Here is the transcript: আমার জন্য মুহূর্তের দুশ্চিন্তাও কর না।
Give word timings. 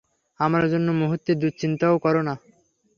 আমার 0.39 0.63
জন্য 0.69 0.87
মুহূর্তের 0.91 1.37
দুশ্চিন্তাও 1.39 1.95
কর 1.97 2.15
না। 2.27 2.35